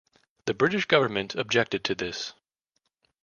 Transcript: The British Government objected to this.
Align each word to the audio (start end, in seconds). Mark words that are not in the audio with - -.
The 0.45 0.55
British 0.55 0.87
Government 0.87 1.35
objected 1.35 1.83
to 1.83 1.93
this. 1.93 2.33